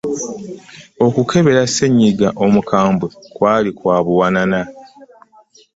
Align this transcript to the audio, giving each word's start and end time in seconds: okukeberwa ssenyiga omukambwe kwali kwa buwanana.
okukeberwa 1.05 1.65
ssenyiga 1.69 2.27
omukambwe 2.43 3.07
kwali 3.35 3.69
kwa 3.77 3.97
buwanana. 4.05 4.61